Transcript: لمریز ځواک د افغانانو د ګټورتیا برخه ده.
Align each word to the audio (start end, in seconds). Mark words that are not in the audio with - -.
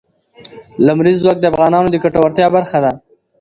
لمریز 0.85 1.17
ځواک 1.23 1.37
د 1.39 1.45
افغانانو 1.51 1.87
د 1.91 1.95
ګټورتیا 2.03 2.47
برخه 2.55 2.77
ده. 2.83 2.91